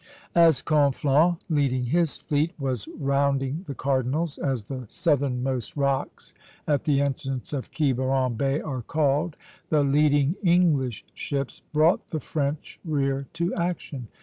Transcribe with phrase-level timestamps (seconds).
[0.33, 6.33] As Conflans, leading his fleet, was rounding the Cardinals, as the southernmost rocks
[6.67, 9.35] at the entrance of Quiberon Bay are called,
[9.69, 14.07] the leading English ships brought the French rear to action.